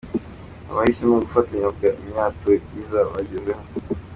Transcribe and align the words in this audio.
Abahisemo 0.69 1.15
gufatanya 1.25 1.67
bavuga 1.67 1.89
imyato 2.01 2.47
ibyiza 2.59 2.97
bagezeho. 3.13 3.63